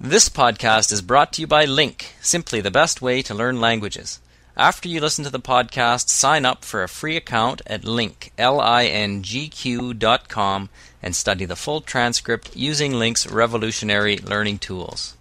This 0.00 0.28
podcast 0.28 0.92
is 0.92 1.02
brought 1.02 1.32
to 1.32 1.40
you 1.40 1.48
by 1.48 1.64
Link, 1.64 2.14
simply 2.20 2.60
the 2.60 2.70
best 2.70 3.02
way 3.02 3.20
to 3.22 3.34
learn 3.34 3.60
languages. 3.60 4.20
After 4.56 4.88
you 4.88 5.00
listen 5.00 5.24
to 5.24 5.30
the 5.30 5.40
podcast, 5.40 6.08
sign 6.08 6.46
up 6.46 6.64
for 6.64 6.84
a 6.84 6.88
free 6.88 7.16
account 7.16 7.62
at 7.66 7.84
link, 7.84 8.30
L-I-N-G-Q 8.38 9.94
dot 9.94 10.28
com 10.28 10.68
and 11.02 11.16
study 11.16 11.46
the 11.46 11.56
full 11.56 11.80
transcript 11.80 12.54
using 12.54 12.92
Link's 12.92 13.26
revolutionary 13.26 14.18
learning 14.18 14.60
tools. 14.60 15.16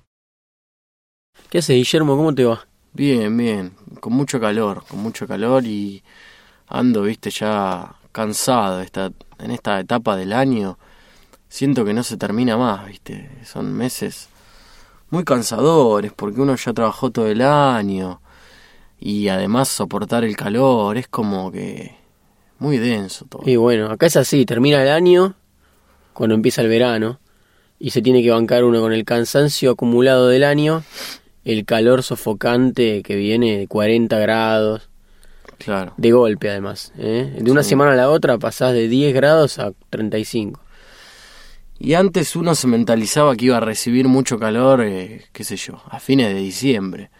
¿Qué 1.49 1.57
haces, 1.57 1.75
Guillermo? 1.75 2.15
¿Cómo 2.15 2.35
te 2.35 2.45
va? 2.45 2.67
Bien, 2.93 3.35
bien, 3.35 3.71
con 3.99 4.13
mucho 4.13 4.39
calor, 4.39 4.85
con 4.87 4.99
mucho 4.99 5.25
calor 5.25 5.65
y 5.65 6.03
ando, 6.69 7.01
viste, 7.01 7.31
ya 7.31 7.95
cansado 8.11 8.81
esta, 8.81 9.11
en 9.39 9.49
esta 9.49 9.79
etapa 9.79 10.15
del 10.15 10.33
año. 10.33 10.77
Siento 11.49 11.83
que 11.83 11.93
no 11.93 12.03
se 12.03 12.17
termina 12.17 12.57
más, 12.57 12.85
viste, 12.85 13.27
son 13.43 13.73
meses 13.73 14.29
muy 15.09 15.23
cansadores 15.23 16.11
porque 16.13 16.41
uno 16.41 16.55
ya 16.55 16.73
trabajó 16.73 17.11
todo 17.11 17.27
el 17.27 17.41
año 17.41 18.21
y 18.99 19.27
además 19.29 19.69
soportar 19.69 20.23
el 20.23 20.35
calor 20.35 20.97
es 20.97 21.07
como 21.07 21.51
que 21.51 21.95
muy 22.59 22.77
denso 22.77 23.25
todo. 23.29 23.43
Y 23.45 23.55
bueno, 23.55 23.89
acá 23.91 24.07
es 24.07 24.15
así, 24.17 24.45
termina 24.45 24.81
el 24.81 24.89
año 24.89 25.35
cuando 26.13 26.35
empieza 26.35 26.61
el 26.61 26.67
verano 26.67 27.19
y 27.79 27.91
se 27.91 28.01
tiene 28.01 28.23
que 28.23 28.31
bancar 28.31 28.63
uno 28.63 28.81
con 28.81 28.91
el 28.91 29.05
cansancio 29.05 29.71
acumulado 29.71 30.27
del 30.29 30.43
año, 30.43 30.83
el 31.45 31.63
calor 31.65 32.01
sofocante 32.03 33.03
que 33.03 33.15
viene 33.15 33.57
de 33.59 33.67
40 33.67 34.17
grados, 34.17 34.89
Claro. 35.59 35.93
de 35.97 36.11
golpe 36.11 36.49
además. 36.49 36.91
¿eh? 36.97 37.35
De 37.39 37.51
una 37.51 37.61
Sí. 37.63 37.69
semana 37.69 37.93
a 37.93 37.95
la 37.95 38.09
otra 38.09 38.37
pasás 38.39 38.73
de 38.73 38.87
10 38.87 39.13
grados 39.13 39.59
a 39.59 39.71
35. 39.91 40.59
Y 41.79 41.93
antes 41.93 42.35
uno 42.35 42.55
se 42.55 42.67
mentalizaba 42.67 43.35
que 43.35 43.45
iba 43.45 43.57
a 43.57 43.61
recibir 43.61 44.07
mucho 44.07 44.39
calor, 44.39 44.81
eh, 44.83 45.25
qué 45.31 45.43
sé 45.43 45.57
yo, 45.57 45.81
a 45.89 45.99
fines 45.99 46.33
de 46.33 46.39
diciembre. 46.39 47.11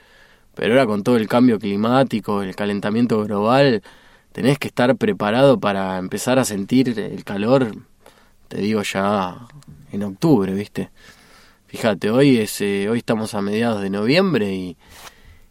Pero 0.56 0.74
ahora 0.74 0.88
con 0.88 1.04
todo 1.04 1.18
el 1.18 1.28
cambio 1.28 1.60
climático, 1.60 2.42
el 2.42 2.56
calentamiento 2.56 3.24
global, 3.24 3.84
tenés 4.32 4.58
que 4.58 4.70
estar 4.70 4.96
preparado 4.96 5.60
para 5.60 5.98
empezar 6.00 6.40
a 6.40 6.46
sentir 6.46 7.00
el 7.00 7.24
calor, 7.24 7.76
te 8.48 8.58
digo 8.58 8.82
ya 8.82 9.48
en 9.92 10.04
octubre, 10.04 10.54
¿viste? 10.54 10.90
Fíjate, 11.68 12.10
hoy 12.10 12.38
es 12.38 12.62
eh, 12.62 12.88
hoy 12.90 13.00
estamos 13.00 13.36
a 13.36 13.42
mediados 13.42 13.82
de 13.82 13.90
noviembre 13.90 14.54
y, 14.54 14.78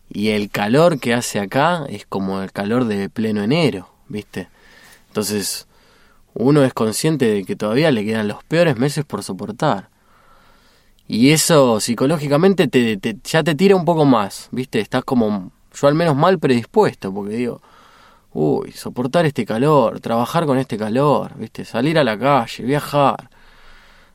y 0.08 0.30
el 0.30 0.50
calor 0.50 0.98
que 0.98 1.14
hace 1.14 1.38
acá 1.38 1.84
es 1.88 2.06
como 2.06 2.42
el 2.42 2.52
calor 2.52 2.86
de 2.86 3.08
pleno 3.08 3.42
enero, 3.42 3.88
¿viste? 4.08 4.48
Entonces, 5.08 5.66
uno 6.38 6.62
es 6.64 6.72
consciente 6.74 7.26
de 7.26 7.44
que 7.44 7.56
todavía 7.56 7.90
le 7.90 8.04
quedan 8.04 8.28
los 8.28 8.44
peores 8.44 8.76
meses 8.76 9.04
por 9.04 9.22
soportar. 9.22 9.88
Y 11.08 11.30
eso 11.30 11.80
psicológicamente 11.80 12.68
te, 12.68 12.96
te- 12.96 13.16
ya 13.24 13.42
te 13.42 13.54
tira 13.54 13.76
un 13.76 13.84
poco 13.84 14.04
más, 14.04 14.48
¿viste? 14.50 14.80
Estás 14.80 15.04
como, 15.04 15.52
yo 15.72 15.88
al 15.88 15.94
menos 15.94 16.16
mal 16.16 16.38
predispuesto, 16.38 17.12
porque 17.14 17.36
digo, 17.36 17.62
uy, 18.32 18.72
soportar 18.72 19.24
este 19.24 19.46
calor, 19.46 20.00
trabajar 20.00 20.46
con 20.46 20.58
este 20.58 20.76
calor, 20.76 21.32
¿viste? 21.36 21.64
Salir 21.64 21.98
a 21.98 22.04
la 22.04 22.18
calle, 22.18 22.64
viajar. 22.64 23.30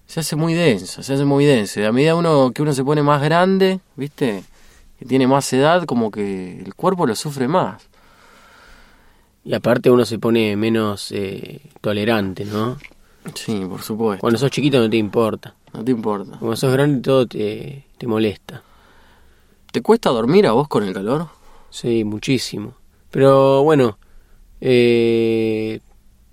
Se 0.06 0.20
hace 0.20 0.36
muy 0.36 0.54
denso, 0.54 1.02
se 1.02 1.14
hace 1.14 1.24
muy 1.24 1.46
denso. 1.46 1.80
Y 1.80 1.86
a 1.86 1.92
medida 1.94 2.16
uno, 2.16 2.52
que 2.54 2.62
uno 2.62 2.74
se 2.74 2.84
pone 2.84 3.02
más 3.02 3.22
grande, 3.22 3.80
¿viste? 3.96 4.44
Que 5.00 5.06
tiene 5.06 5.26
más 5.28 5.52
edad, 5.54 5.86
como 5.86 6.12
que 6.12 6.60
el 6.60 6.76
cuerpo 6.76 7.08
lo 7.08 7.16
sufre 7.16 7.48
más. 7.48 7.88
Y 9.44 9.54
aparte 9.54 9.90
uno 9.90 10.06
se 10.06 10.20
pone 10.20 10.56
menos 10.56 11.12
eh, 11.12 11.62
tolerante, 11.82 12.46
¿no? 12.46 12.78
Sí, 13.34 13.64
por 13.68 13.82
supuesto. 13.82 14.22
Cuando 14.22 14.40
sos 14.40 14.52
chiquito 14.52 14.80
no 14.80 14.90
te 14.90 14.98
importa. 14.98 15.56
No 15.74 15.84
te 15.84 15.92
importa. 15.92 16.38
Cuando 16.38 16.56
sos 16.56 16.72
grande 16.72 17.02
todo 17.02 17.26
te, 17.26 17.86
te 17.98 18.08
molesta. 18.08 18.64
¿Te 19.72 19.82
cuesta 19.82 20.10
dormir 20.10 20.48
a 20.48 20.52
vos 20.52 20.68
con 20.68 20.84
el 20.84 20.94
calor? 20.94 21.28
Sí, 21.70 22.04
muchísimo. 22.04 22.76
Pero 23.10 23.64
bueno, 23.64 23.98
eh, 24.60 25.80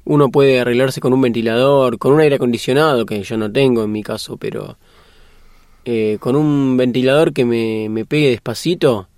uno 0.05 0.31
puede 0.31 0.61
arreglarse 0.61 1.01
con 1.01 1.13
un 1.13 1.21
ventilador, 1.21 1.99
con 1.99 2.13
un 2.13 2.21
aire 2.21 2.37
acondicionado, 2.37 3.07
que 3.07 3.23
yo 3.23 3.37
no 3.37 3.51
tengo 3.51 3.85
en 3.85 3.93
mi 3.93 4.03
caso, 4.03 4.37
pero 4.37 4.77
eh, 5.85 6.19
con 6.21 6.37
un 6.37 6.77
ventilador 6.77 7.33
que 7.33 7.45
me, 7.45 7.89
me 7.89 8.05
pegue 8.05 8.31
despacito, 8.31 9.09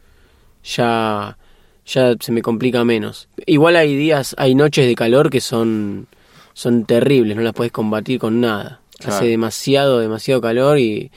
ya, 0.62 1.38
ya 1.92 2.14
se 2.18 2.32
me 2.32 2.42
complica 2.42 2.84
menos. 2.84 3.28
Igual 3.46 3.76
hay 3.76 3.96
días, 3.96 4.34
hay 4.38 4.54
noches 4.54 4.86
de 4.86 4.94
calor 4.94 5.28
que 5.30 5.40
son, 5.40 6.06
son 6.54 6.84
terribles, 6.84 7.36
no 7.36 7.42
las 7.42 7.52
podés 7.52 7.72
combatir 7.72 8.18
con 8.18 8.40
nada. 8.40 8.80
Claro. 8.98 9.16
Hace 9.16 9.26
demasiado, 9.26 9.98
demasiado 9.98 10.40
calor 10.40 10.78
y, 10.78 11.10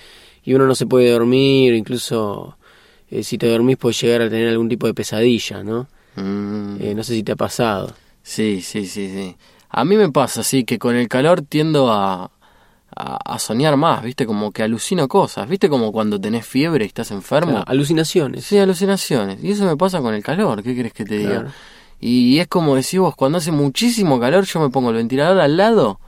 y 0.44 0.54
uno 0.54 0.66
no 0.66 0.76
se 0.76 0.86
puede 0.86 1.10
dormir, 1.12 1.74
incluso 1.74 2.58
eh, 3.12 3.24
si 3.24 3.38
te 3.38 3.48
dormís 3.48 3.78
puedes 3.78 4.00
llegar 4.02 4.22
a 4.22 4.30
tener 4.30 4.48
algún 4.50 4.70
tipo 4.70 4.88
de 4.88 4.94
pesadilla, 4.94 5.64
¿no? 5.64 5.88
Mm, 6.16 6.78
Eh, 6.82 6.94
no 6.96 7.04
sé 7.04 7.14
si 7.14 7.24
te 7.24 7.34
ha 7.34 7.36
pasado. 7.36 7.94
sí, 8.22 8.62
sí, 8.62 8.86
sí, 8.86 9.10
sí. 9.10 9.36
A 9.76 9.86
mí 9.86 9.98
me 9.98 10.12
pasa, 10.12 10.44
sí, 10.44 10.64
que 10.66 10.78
con 10.80 10.96
el 10.96 11.08
calor 11.08 11.42
tiendo 11.42 11.92
a, 11.92 12.30
a, 12.96 13.18
a 13.36 13.40
soñar 13.40 13.78
más, 13.78 14.04
¿viste? 14.04 14.26
Como 14.26 14.52
que 14.52 14.64
alucino 14.64 15.08
cosas, 15.08 15.48
¿viste? 15.48 15.70
Como 15.70 15.92
cuando 15.92 16.20
tenés 16.20 16.46
fiebre 16.46 16.86
y 16.86 16.88
estás 16.88 17.12
enfermo. 17.12 17.58
Ah, 17.60 17.64
alucinaciones. 17.68 18.46
Sí, 18.46 18.58
alucinaciones. 18.58 19.44
Y 19.44 19.52
eso 19.52 19.66
me 19.66 19.76
pasa 19.78 20.00
con 20.02 20.14
el 20.14 20.24
calor, 20.24 20.62
¿qué 20.64 20.76
querés 20.76 20.94
que 20.94 21.06
te 21.06 21.18
diga? 21.18 21.32
Claro. 21.42 21.52
Y 22.00 22.40
es 22.40 22.48
como 22.48 22.76
decís 22.76 23.00
vos, 23.00 23.16
cuando 23.16 23.38
hace 23.38 23.52
muchísimo 23.52 24.20
calor 24.20 24.44
yo 24.46 24.60
me 24.60 24.70
pongo 24.70 24.90
el 24.90 24.98
ventilador 24.98 25.40
al 25.40 25.56
lado 25.56 26.00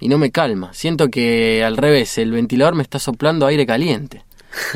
y 0.00 0.08
no 0.08 0.18
me 0.18 0.30
calma. 0.32 0.72
Siento 0.74 1.08
que 1.08 1.62
al 1.64 1.76
revés, 1.76 2.18
el 2.18 2.32
ventilador 2.32 2.74
me 2.74 2.82
está 2.82 2.98
soplando 2.98 3.46
aire 3.46 3.66
caliente, 3.66 4.24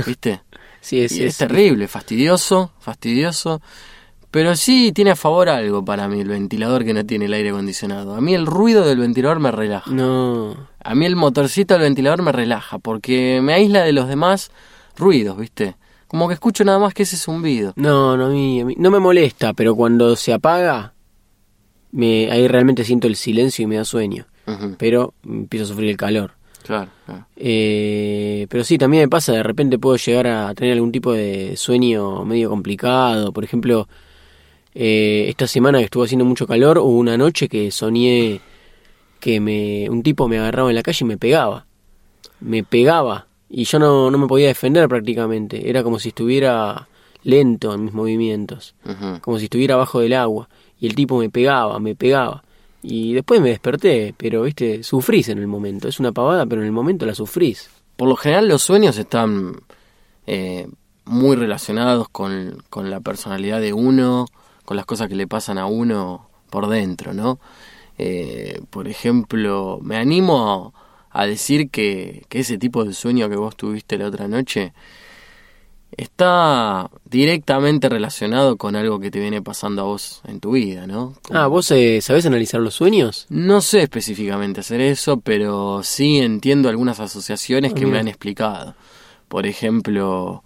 ¿viste? 0.06 0.40
Sí, 0.80 1.00
es, 1.00 1.12
Y 1.12 1.20
es 1.24 1.30
es- 1.30 1.36
terrible, 1.38 1.88
fastidioso, 1.88 2.70
fastidioso. 2.78 3.62
Pero 4.34 4.56
sí 4.56 4.90
tiene 4.92 5.12
a 5.12 5.16
favor 5.16 5.48
algo 5.48 5.84
para 5.84 6.08
mí 6.08 6.18
el 6.20 6.26
ventilador 6.26 6.84
que 6.84 6.92
no 6.92 7.06
tiene 7.06 7.26
el 7.26 7.34
aire 7.34 7.50
acondicionado. 7.50 8.16
A 8.16 8.20
mí 8.20 8.34
el 8.34 8.46
ruido 8.46 8.84
del 8.84 8.98
ventilador 8.98 9.38
me 9.38 9.52
relaja. 9.52 9.88
No. 9.92 10.56
A 10.82 10.94
mí 10.96 11.06
el 11.06 11.14
motorcito 11.14 11.74
del 11.74 11.84
ventilador 11.84 12.20
me 12.22 12.32
relaja 12.32 12.80
porque 12.80 13.38
me 13.40 13.52
aísla 13.54 13.84
de 13.84 13.92
los 13.92 14.08
demás 14.08 14.50
ruidos, 14.96 15.38
¿viste? 15.38 15.76
Como 16.08 16.26
que 16.26 16.34
escucho 16.34 16.64
nada 16.64 16.80
más 16.80 16.94
que 16.94 17.04
ese 17.04 17.16
zumbido. 17.16 17.74
No, 17.76 18.16
no, 18.16 18.26
a 18.26 18.28
mí, 18.30 18.60
a 18.60 18.64
mí- 18.64 18.74
no 18.76 18.90
me 18.90 18.98
molesta, 18.98 19.52
pero 19.52 19.76
cuando 19.76 20.16
se 20.16 20.32
apaga, 20.32 20.94
me, 21.92 22.28
ahí 22.28 22.48
realmente 22.48 22.82
siento 22.82 23.06
el 23.06 23.14
silencio 23.14 23.62
y 23.62 23.66
me 23.68 23.76
da 23.76 23.84
sueño. 23.84 24.26
Pero 24.78 25.14
empiezo 25.24 25.64
a 25.66 25.68
sufrir 25.68 25.90
el 25.90 25.96
calor. 25.96 26.32
Claro, 26.64 26.90
claro. 27.06 27.26
Eh, 27.36 28.46
pero 28.50 28.64
sí, 28.64 28.78
también 28.78 29.04
me 29.04 29.08
pasa, 29.08 29.32
de 29.32 29.44
repente 29.44 29.78
puedo 29.78 29.96
llegar 29.96 30.26
a 30.26 30.52
tener 30.54 30.72
algún 30.72 30.90
tipo 30.90 31.12
de 31.12 31.56
sueño 31.56 32.24
medio 32.24 32.50
complicado. 32.50 33.32
Por 33.32 33.44
ejemplo, 33.44 33.86
eh, 34.74 35.26
esta 35.28 35.46
semana 35.46 35.78
que 35.78 35.84
estuvo 35.84 36.04
haciendo 36.04 36.24
mucho 36.24 36.46
calor, 36.46 36.78
hubo 36.78 36.98
una 36.98 37.16
noche 37.16 37.48
que 37.48 37.70
soñé 37.70 38.40
que 39.20 39.40
me, 39.40 39.88
un 39.88 40.02
tipo 40.02 40.28
me 40.28 40.38
agarraba 40.38 40.68
en 40.68 40.74
la 40.74 40.82
calle 40.82 40.98
y 41.00 41.04
me 41.04 41.16
pegaba. 41.16 41.66
Me 42.40 42.62
pegaba. 42.62 43.26
Y 43.48 43.64
yo 43.64 43.78
no, 43.78 44.10
no 44.10 44.18
me 44.18 44.26
podía 44.26 44.48
defender 44.48 44.88
prácticamente. 44.88 45.70
Era 45.70 45.82
como 45.82 45.98
si 45.98 46.08
estuviera 46.08 46.88
lento 47.22 47.72
en 47.72 47.84
mis 47.84 47.94
movimientos. 47.94 48.74
Como 49.20 49.38
si 49.38 49.44
estuviera 49.44 49.74
abajo 49.74 50.00
del 50.00 50.12
agua. 50.12 50.48
Y 50.78 50.86
el 50.86 50.94
tipo 50.94 51.18
me 51.18 51.30
pegaba, 51.30 51.78
me 51.78 51.94
pegaba. 51.94 52.44
Y 52.82 53.14
después 53.14 53.40
me 53.40 53.48
desperté, 53.48 54.14
pero 54.14 54.42
viste, 54.42 54.82
sufrís 54.82 55.30
en 55.30 55.38
el 55.38 55.46
momento. 55.46 55.88
Es 55.88 56.00
una 56.00 56.12
pavada, 56.12 56.44
pero 56.44 56.60
en 56.60 56.66
el 56.66 56.72
momento 56.72 57.06
la 57.06 57.14
sufrís. 57.14 57.70
Por 57.96 58.08
lo 58.08 58.16
general 58.16 58.46
los 58.48 58.60
sueños 58.60 58.98
están 58.98 59.56
eh, 60.26 60.68
muy 61.06 61.36
relacionados 61.36 62.08
con, 62.10 62.62
con 62.68 62.90
la 62.90 63.00
personalidad 63.00 63.60
de 63.62 63.72
uno, 63.72 64.26
con 64.64 64.76
las 64.76 64.86
cosas 64.86 65.08
que 65.08 65.14
le 65.14 65.26
pasan 65.26 65.58
a 65.58 65.66
uno 65.66 66.28
por 66.50 66.68
dentro, 66.68 67.12
¿no? 67.14 67.38
Eh, 67.98 68.60
por 68.70 68.88
ejemplo, 68.88 69.78
me 69.82 69.96
animo 69.96 70.72
a, 71.10 71.26
decir 71.26 71.70
que, 71.70 72.24
que 72.28 72.40
ese 72.40 72.58
tipo 72.58 72.84
de 72.84 72.92
sueño 72.92 73.28
que 73.28 73.36
vos 73.36 73.56
tuviste 73.56 73.96
la 73.98 74.06
otra 74.08 74.26
noche 74.26 74.72
está 75.96 76.90
directamente 77.04 77.88
relacionado 77.88 78.56
con 78.56 78.74
algo 78.74 78.98
que 78.98 79.10
te 79.12 79.20
viene 79.20 79.42
pasando 79.42 79.82
a 79.82 79.84
vos 79.84 80.22
en 80.26 80.40
tu 80.40 80.52
vida, 80.52 80.86
¿no? 80.88 81.14
Como- 81.22 81.38
Ah, 81.38 81.46
¿vos 81.46 81.70
eh, 81.70 82.00
sabés 82.00 82.26
analizar 82.26 82.60
los 82.60 82.74
sueños? 82.74 83.26
no 83.28 83.60
sé 83.60 83.82
específicamente 83.82 84.60
hacer 84.60 84.80
eso, 84.80 85.20
pero 85.20 85.82
sí 85.84 86.18
entiendo 86.18 86.68
algunas 86.68 86.98
asociaciones 87.00 87.72
Ah, 87.72 87.74
que 87.76 87.82
me 87.82 87.92
mira. 87.92 88.00
han 88.00 88.08
explicado. 88.08 88.74
Por 89.28 89.46
ejemplo, 89.46 90.42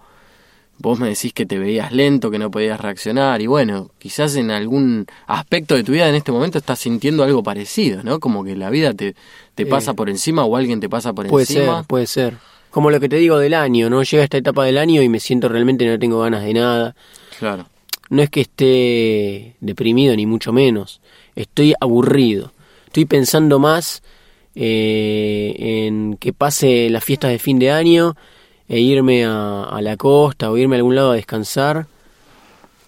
vos 0.79 0.99
me 0.99 1.09
decís 1.09 1.33
que 1.33 1.45
te 1.47 1.59
veías 1.59 1.93
lento, 1.93 2.31
que 2.31 2.39
no 2.39 2.51
podías 2.51 2.81
reaccionar, 2.81 3.41
y 3.43 3.47
bueno, 3.47 3.91
quizás 3.99 4.37
en 4.37 4.51
algún 4.51 5.07
aspecto 5.27 5.75
de 5.75 5.83
tu 5.85 5.93
vida 5.93 6.09
en 6.09 6.15
este 6.15 6.33
momento 6.33 6.59
estás 6.59 6.79
sintiendo 6.79 7.25
algo 7.25 7.43
parecido, 7.43 8.03
¿no? 8.03 8.21
Como 8.21 8.45
que 8.45 8.55
la 8.57 8.71
vida 8.71 8.95
te, 8.95 9.15
te 9.55 9.63
Eh, 9.65 9.67
pasa 9.67 9.95
por 9.95 10.09
encima 10.09 10.45
o 10.45 10.57
alguien 10.57 10.81
te 10.81 10.89
pasa 10.89 11.13
por 11.13 11.27
Puede 11.27 11.45
encima. 11.45 11.79
ser, 11.79 11.87
puede 11.87 12.07
ser. 12.07 12.37
Como 12.71 12.91
lo 12.91 13.01
que 13.01 13.09
te 13.09 13.17
digo 13.17 13.39
del 13.39 13.55
año, 13.55 13.89
¿no? 13.91 14.03
Llega 14.03 14.23
esta 14.25 14.37
etapa 14.37 14.65
del 14.65 14.79
año 14.79 15.03
y 15.03 15.09
me 15.09 15.21
siento 15.21 15.49
realmente 15.49 15.87
no 15.87 15.99
tengo 15.99 16.21
ganas 16.21 16.45
de 16.45 16.55
nada. 16.55 16.95
Claro. 17.39 17.67
No 18.11 18.23
es 18.23 18.31
que 18.31 18.43
esté 18.43 19.57
deprimido, 19.61 20.15
ni 20.15 20.27
mucho 20.27 20.53
menos. 20.53 21.01
Estoy 21.35 21.75
aburrido. 21.81 22.53
Estoy 22.87 23.05
pensando 23.05 23.59
más 23.59 24.03
eh, 24.55 25.55
en 25.87 26.17
que 26.19 26.33
pase 26.33 26.89
las 26.91 27.05
fiestas 27.05 27.31
de 27.31 27.39
fin 27.39 27.59
de 27.59 27.71
año 27.71 28.17
e 28.69 28.81
irme 28.81 29.25
a, 29.25 29.65
a 29.65 29.81
la 29.81 29.97
costa 29.97 30.51
o 30.51 30.57
irme 30.57 30.77
a 30.77 30.79
algún 30.79 30.95
lado 30.95 31.13
a 31.13 31.15
descansar 31.15 31.87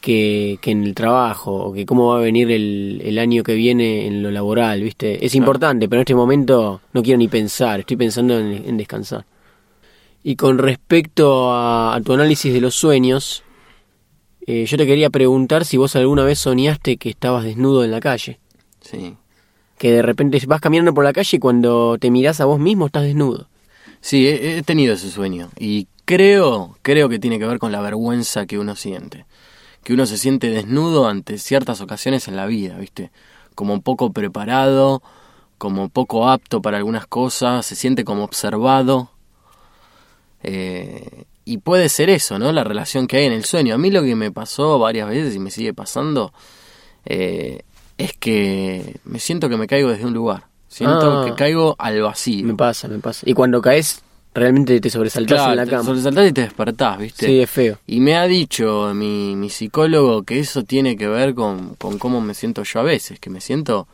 que, 0.00 0.58
que 0.60 0.70
en 0.70 0.84
el 0.84 0.94
trabajo 0.94 1.54
o 1.54 1.72
que 1.72 1.86
cómo 1.86 2.08
va 2.08 2.18
a 2.18 2.20
venir 2.20 2.50
el, 2.50 3.00
el 3.04 3.18
año 3.18 3.42
que 3.42 3.54
viene 3.54 4.06
en 4.06 4.22
lo 4.22 4.30
laboral, 4.30 4.82
¿viste? 4.82 5.24
Es 5.24 5.34
importante, 5.34 5.88
pero 5.88 6.00
en 6.00 6.02
este 6.02 6.14
momento 6.14 6.80
no 6.92 7.02
quiero 7.02 7.18
ni 7.18 7.28
pensar, 7.28 7.80
estoy 7.80 7.96
pensando 7.96 8.38
en, 8.38 8.64
en 8.66 8.76
descansar. 8.76 9.24
Y 10.22 10.36
con 10.36 10.58
respecto 10.58 11.50
a, 11.50 11.94
a 11.94 12.00
tu 12.00 12.12
análisis 12.12 12.52
de 12.52 12.60
los 12.60 12.74
sueños, 12.74 13.42
eh, 14.46 14.66
yo 14.66 14.76
te 14.76 14.86
quería 14.86 15.10
preguntar 15.10 15.64
si 15.64 15.76
vos 15.76 15.96
alguna 15.96 16.24
vez 16.24 16.38
soñaste 16.38 16.96
que 16.96 17.10
estabas 17.10 17.44
desnudo 17.44 17.84
en 17.84 17.90
la 17.90 18.00
calle. 18.00 18.38
Sí. 18.80 19.14
Que 19.78 19.92
de 19.92 20.02
repente 20.02 20.40
vas 20.46 20.60
caminando 20.60 20.92
por 20.92 21.04
la 21.04 21.12
calle 21.12 21.36
y 21.36 21.40
cuando 21.40 21.98
te 21.98 22.10
mirás 22.10 22.40
a 22.40 22.46
vos 22.46 22.58
mismo 22.58 22.86
estás 22.86 23.04
desnudo. 23.04 23.49
Sí, 24.00 24.26
he, 24.26 24.62
tenido 24.62 24.94
ese 24.94 25.10
sueño 25.10 25.50
y 25.58 25.86
creo, 26.06 26.76
creo 26.82 27.08
que 27.08 27.18
tiene 27.18 27.38
que 27.38 27.46
ver 27.46 27.58
con 27.58 27.70
la 27.72 27.80
vergüenza 27.80 28.46
que 28.46 28.58
uno 28.58 28.76
siente. 28.76 29.26
Que 29.84 29.92
uno 29.94 30.06
se 30.06 30.18
siente 30.18 30.50
desnudo 30.50 31.08
ante 31.08 31.38
ciertas 31.38 31.80
ocasiones 31.80 32.28
en 32.28 32.36
la 32.36 32.46
vida, 32.46 32.78
¿viste? 32.78 33.10
Como 33.54 33.80
poco 33.82 34.12
preparado, 34.12 35.02
como 35.58 35.88
poco 35.90 36.28
apto 36.28 36.62
para 36.62 36.78
algunas 36.78 37.06
cosas, 37.06 37.66
se 37.66 37.76
siente 37.76 38.04
como 38.04 38.24
observado. 38.24 39.10
Eh, 40.42 41.24
y 41.44 41.58
puede 41.58 41.88
ser 41.88 42.10
eso, 42.10 42.38
¿no? 42.38 42.52
La 42.52 42.64
relación 42.64 43.06
que 43.06 43.18
hay 43.18 43.26
en 43.26 43.32
el 43.32 43.44
sueño. 43.44 43.74
A 43.74 43.78
mí 43.78 43.90
lo 43.90 44.02
que 44.02 44.14
me 44.16 44.30
pasó 44.30 44.78
varias 44.78 45.08
veces 45.08 45.34
y 45.34 45.38
me 45.38 45.50
sigue 45.50 45.74
pasando 45.74 46.32
eh, 47.04 47.62
es 47.98 48.12
que 48.14 49.00
me 49.04 49.18
siento 49.18 49.48
que 49.48 49.56
me 49.56 49.66
caigo 49.66 49.90
desde 49.90 50.06
un 50.06 50.14
lugar. 50.14 50.49
Siento 50.70 51.22
Ah. 51.22 51.24
que 51.26 51.34
caigo 51.34 51.74
al 51.78 52.00
vacío. 52.00 52.46
Me 52.46 52.54
pasa, 52.54 52.86
me 52.88 52.98
pasa. 53.00 53.28
Y 53.28 53.34
cuando 53.34 53.60
caes, 53.60 54.02
realmente 54.32 54.80
te 54.80 54.88
sobresaltás 54.88 55.36
Claro, 55.36 55.50
en 55.50 55.56
la 55.56 55.64
te 55.64 55.70
cama. 55.72 55.84
sobresaltás 55.84 56.28
y 56.28 56.32
te 56.32 56.40
despertás, 56.42 56.98
¿viste? 56.98 57.26
Sí, 57.26 57.40
es 57.40 57.50
feo. 57.50 57.78
Y 57.88 57.98
me 58.00 58.16
ha 58.16 58.26
dicho 58.28 58.92
mi, 58.94 59.34
mi 59.34 59.50
psicólogo 59.50 60.22
que 60.22 60.38
eso 60.38 60.62
tiene 60.62 60.96
que 60.96 61.08
ver 61.08 61.34
con, 61.34 61.74
con 61.74 61.98
cómo 61.98 62.20
me 62.20 62.34
siento 62.34 62.62
yo 62.62 62.78
a 62.78 62.84
veces, 62.84 63.18
que 63.18 63.30
me 63.30 63.40
siento 63.40 63.88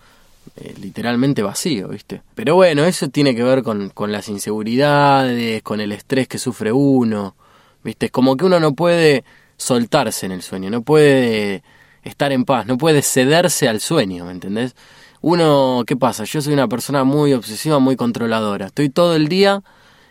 eh, 0.56 0.74
literalmente 0.80 1.42
vacío, 1.42 1.88
¿viste? 1.88 2.20
Pero 2.34 2.54
bueno, 2.56 2.84
eso 2.84 3.08
tiene 3.08 3.34
que 3.34 3.42
ver 3.42 3.62
con, 3.62 3.88
con 3.88 4.12
las 4.12 4.28
inseguridades, 4.28 5.62
con 5.62 5.80
el 5.80 5.92
estrés 5.92 6.28
que 6.28 6.38
sufre 6.38 6.72
uno, 6.72 7.34
¿viste? 7.82 8.06
Es 8.06 8.12
como 8.12 8.36
que 8.36 8.44
uno 8.44 8.60
no 8.60 8.74
puede 8.74 9.24
soltarse 9.56 10.26
en 10.26 10.32
el 10.32 10.42
sueño, 10.42 10.68
no 10.68 10.82
puede 10.82 11.62
estar 12.04 12.30
en 12.32 12.44
paz, 12.44 12.66
no 12.66 12.76
puede 12.76 13.00
cederse 13.02 13.68
al 13.68 13.80
sueño, 13.80 14.26
¿me 14.26 14.32
entendés? 14.32 14.76
Uno, 15.20 15.84
¿qué 15.86 15.96
pasa? 15.96 16.24
Yo 16.24 16.40
soy 16.42 16.52
una 16.52 16.68
persona 16.68 17.04
muy 17.04 17.32
obsesiva, 17.32 17.78
muy 17.78 17.96
controladora. 17.96 18.66
Estoy 18.66 18.90
todo 18.90 19.16
el 19.16 19.28
día, 19.28 19.62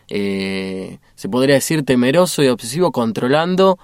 eh, 0.08 0.98
se 1.14 1.28
podría 1.28 1.54
decir, 1.54 1.84
temeroso 1.84 2.42
y 2.42 2.48
obsesivo, 2.48 2.92
controlando 2.92 3.78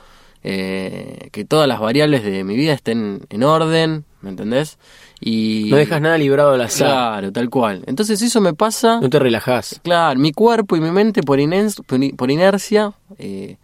eh, 0.44 1.28
que 1.32 1.44
todas 1.44 1.69
las 1.69 1.80
variables 1.80 2.24
de 2.24 2.44
mi 2.44 2.56
vida 2.56 2.72
estén 2.72 3.22
en 3.30 3.42
orden, 3.44 4.04
¿me 4.20 4.30
entendés? 4.30 4.78
Y 5.20 5.69
No 5.70 5.76
dejas 5.76 6.00
nada 6.00 6.19
librado 6.19 6.54
al 6.54 6.60
azar. 6.60 6.88
Claro, 6.88 7.32
tal 7.32 7.48
cual. 7.48 7.84
Entonces 7.86 8.20
eso 8.22 8.40
me 8.40 8.54
pasa, 8.54 9.00
No 9.00 9.08
te 9.08 9.19
relajás. 9.20 9.80
claro, 9.84 10.19
mi 10.19 10.32
cuerpo 10.32 10.76
y 10.76 10.80
mi 10.80 10.90
mente 10.90 11.22
por, 11.22 11.38
inercia 11.38 12.92
eh, 13.19 13.56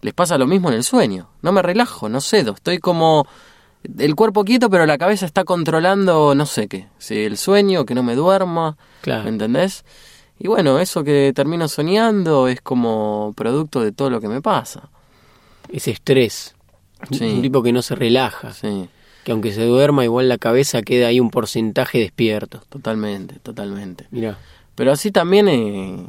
les 0.00 0.14
pasa 0.14 0.38
lo 0.38 0.46
mismo 0.46 0.70
en 0.70 0.76
el 0.76 0.84
sueño. 0.84 1.28
No 1.42 1.52
me 1.52 1.60
relajo, 1.60 2.08
no 2.08 2.20
cedo, 2.22 2.54
estoy 2.54 2.78
como 2.78 3.26
el 3.98 4.14
cuerpo 4.14 4.44
quieto, 4.44 4.70
pero 4.70 4.86
la 4.86 4.98
cabeza 4.98 5.26
está 5.26 5.44
controlando 5.44 6.34
no 6.34 6.46
sé 6.46 6.68
qué, 6.68 6.86
si 6.98 7.18
el 7.24 7.36
sueño, 7.36 7.84
que 7.84 7.94
no 7.94 8.02
me 8.02 8.14
duerma, 8.14 8.76
Claro. 9.00 9.24
¿me 9.24 9.30
entendés? 9.30 9.84
Y 10.38 10.48
bueno, 10.48 10.78
eso 10.80 11.04
que 11.04 11.32
termino 11.34 11.68
soñando 11.68 12.48
es 12.48 12.60
como 12.60 13.32
producto 13.36 13.80
de 13.80 13.92
todo 13.92 14.10
lo 14.10 14.20
que 14.20 14.28
me 14.28 14.40
pasa. 14.42 14.88
Ese 15.70 15.92
estrés. 15.92 16.54
Sí. 17.10 17.24
Un 17.24 17.42
tipo 17.42 17.62
que 17.62 17.72
no 17.72 17.80
se 17.82 17.94
relaja. 17.94 18.52
Sí, 18.52 18.88
Que 19.24 19.32
aunque 19.32 19.52
se 19.52 19.64
duerma, 19.64 20.04
igual 20.04 20.28
la 20.28 20.38
cabeza 20.38 20.82
queda 20.82 21.08
ahí 21.08 21.20
un 21.20 21.30
porcentaje 21.30 21.98
despierto. 21.98 22.60
totalmente, 22.68 23.36
totalmente. 23.40 24.06
Mirá. 24.10 24.36
Pero 24.74 24.90
así 24.92 25.10
también 25.12 25.48
eh, 25.48 26.06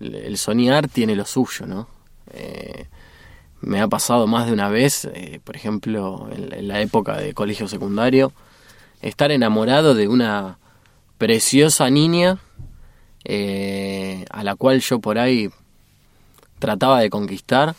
el 0.00 0.14
el 0.14 0.36
soñar 0.38 0.86
tiene 0.88 1.16
lo 1.16 1.24
suyo, 1.24 1.66
¿no? 1.66 1.88
Eh, 2.32 2.86
me 3.60 3.80
ha 3.80 3.88
pasado 3.88 4.26
más 4.26 4.46
de 4.46 4.52
una 4.52 4.68
vez, 4.68 5.06
eh, 5.12 5.40
por 5.42 5.56
ejemplo, 5.56 6.28
en, 6.34 6.52
en 6.52 6.68
la 6.68 6.80
época 6.80 7.16
de 7.18 7.34
colegio 7.34 7.68
secundario, 7.68 8.32
estar 9.02 9.30
enamorado 9.32 9.94
de 9.94 10.08
una 10.08 10.58
preciosa 11.18 11.88
niña 11.90 12.38
eh, 13.24 14.24
a 14.30 14.44
la 14.44 14.54
cual 14.54 14.80
yo 14.80 15.00
por 15.00 15.18
ahí 15.18 15.50
trataba 16.58 17.00
de 17.00 17.10
conquistar 17.10 17.74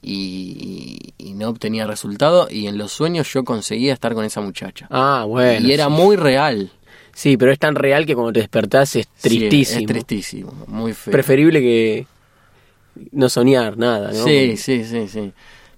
y, 0.00 1.12
y 1.18 1.32
no 1.34 1.48
obtenía 1.48 1.86
resultado 1.86 2.48
y 2.50 2.66
en 2.68 2.78
los 2.78 2.92
sueños 2.92 3.30
yo 3.32 3.44
conseguía 3.44 3.92
estar 3.92 4.14
con 4.14 4.24
esa 4.24 4.40
muchacha. 4.40 4.86
Ah, 4.90 5.24
bueno. 5.26 5.66
y 5.66 5.72
era 5.72 5.86
sí. 5.86 5.90
muy 5.90 6.16
real. 6.16 6.70
Sí, 7.12 7.36
pero 7.36 7.50
es 7.50 7.58
tan 7.58 7.74
real 7.74 8.06
que 8.06 8.14
cuando 8.14 8.32
te 8.32 8.40
despertás 8.40 8.94
es 8.96 9.08
Sí, 9.16 9.28
tristísimo. 9.28 9.80
es 9.80 9.86
tristísimo, 9.86 10.52
muy 10.68 10.92
feo. 10.94 11.10
Preferible 11.12 11.60
que 11.60 12.06
no 13.12 13.28
soñar 13.28 13.76
nada, 13.76 14.12
¿no? 14.12 14.24
Sí, 14.24 14.56
sí, 14.56 14.84
sí, 14.84 15.08
sí. 15.08 15.32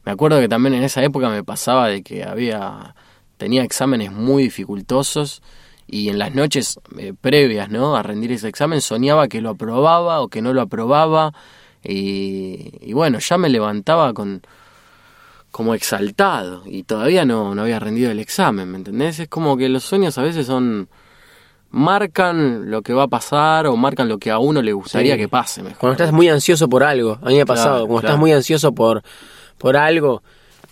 Me 0.04 0.12
acuerdo 0.12 0.40
que 0.40 0.48
también 0.48 0.74
en 0.74 0.82
esa 0.82 1.02
época 1.02 1.28
me 1.28 1.44
pasaba 1.44 1.88
de 1.88 2.02
que 2.02 2.24
había 2.24 2.94
tenía 3.36 3.64
exámenes 3.64 4.12
muy 4.12 4.44
dificultosos 4.44 5.42
y 5.86 6.10
en 6.10 6.18
las 6.18 6.34
noches 6.34 6.78
eh, 6.98 7.14
previas, 7.18 7.70
¿no? 7.70 7.96
A 7.96 8.02
rendir 8.02 8.32
ese 8.32 8.48
examen 8.48 8.80
soñaba 8.80 9.28
que 9.28 9.40
lo 9.40 9.50
aprobaba 9.50 10.20
o 10.20 10.28
que 10.28 10.42
no 10.42 10.52
lo 10.52 10.60
aprobaba 10.60 11.32
y, 11.82 12.72
y 12.80 12.92
bueno, 12.92 13.18
ya 13.18 13.38
me 13.38 13.48
levantaba 13.48 14.12
con 14.12 14.42
como 15.50 15.74
exaltado 15.74 16.62
y 16.66 16.84
todavía 16.84 17.24
no, 17.24 17.54
no 17.54 17.62
había 17.62 17.80
rendido 17.80 18.10
el 18.10 18.20
examen, 18.20 18.70
¿me 18.70 18.78
entendés? 18.78 19.18
Es 19.18 19.28
como 19.28 19.56
que 19.56 19.68
los 19.68 19.82
sueños 19.82 20.16
a 20.16 20.22
veces 20.22 20.46
son 20.46 20.88
marcan 21.70 22.70
lo 22.70 22.82
que 22.82 22.92
va 22.92 23.04
a 23.04 23.08
pasar 23.08 23.66
o 23.66 23.76
marcan 23.76 24.08
lo 24.08 24.18
que 24.18 24.30
a 24.30 24.38
uno 24.38 24.60
le 24.62 24.72
gustaría 24.72 25.14
Sí. 25.14 25.20
que 25.20 25.28
pase 25.28 25.62
mejor. 25.62 25.78
Cuando 25.78 25.92
estás 25.92 26.12
muy 26.12 26.28
ansioso 26.28 26.68
por 26.68 26.82
algo, 26.82 27.18
a 27.22 27.26
mí 27.28 27.34
me 27.36 27.42
ha 27.42 27.46
pasado, 27.46 27.70
Claro, 27.74 27.86
cuando 27.86 28.00
claro. 28.00 28.08
estás 28.14 28.20
muy 28.20 28.32
ansioso 28.32 28.72
por, 28.72 29.02
por 29.58 29.76
algo, 29.76 30.22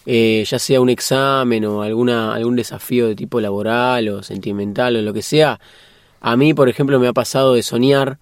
eh, 0.06 0.44
ya 0.46 0.58
sea 0.58 0.80
un 0.80 0.88
examen 0.88 1.64
o 1.66 1.82
alguna, 1.82 2.34
algún 2.34 2.56
desafío 2.56 3.06
de 3.08 3.14
tipo 3.14 3.40
laboral 3.40 4.08
o 4.08 4.22
sentimental 4.22 4.96
o 4.96 5.02
lo 5.02 5.12
que 5.12 5.22
sea, 5.22 5.60
a 6.20 6.36
mí, 6.36 6.52
por 6.54 6.68
ejemplo, 6.68 6.98
me 6.98 7.06
ha 7.06 7.12
pasado 7.12 7.54
de 7.54 7.62
soñar 7.62 8.18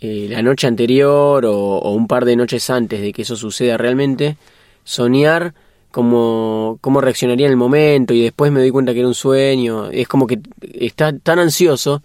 eh, 0.00 0.28
la 0.30 0.42
noche 0.42 0.66
anterior 0.66 1.44
o, 1.44 1.54
o 1.78 1.90
un 1.92 2.06
par 2.06 2.24
de 2.24 2.36
noches 2.36 2.70
antes 2.70 3.00
de 3.00 3.12
que 3.12 3.22
eso 3.22 3.34
suceda 3.36 3.76
realmente, 3.76 4.36
soñar 4.84 5.54
como 5.90 6.78
cómo 6.80 7.00
reaccionaría 7.00 7.46
en 7.46 7.52
el 7.52 7.56
momento 7.56 8.14
y 8.14 8.22
después 8.22 8.52
me 8.52 8.60
doy 8.60 8.70
cuenta 8.70 8.92
que 8.92 9.00
era 9.00 9.08
un 9.08 9.14
sueño. 9.14 9.90
Es 9.90 10.08
como 10.08 10.26
que 10.26 10.40
está 10.62 11.16
tan 11.18 11.38
ansioso 11.38 12.02